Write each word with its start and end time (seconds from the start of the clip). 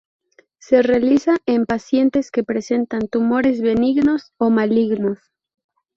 Se 0.57 0.81
realiza 0.81 1.37
en 1.45 1.67
pacientes 1.67 2.31
que 2.31 2.43
presentan 2.43 3.07
tumores 3.07 3.61
benignos 3.61 4.33
o 4.37 4.49
malignos. 4.49 5.19